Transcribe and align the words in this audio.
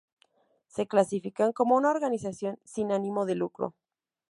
Se 0.65 0.87
clasifican 0.87 1.53
como 1.53 1.75
una 1.75 1.91
organización 1.91 2.57
sin 2.63 2.91
ánimo 2.91 3.27
de 3.27 3.35
lucro. 3.35 3.75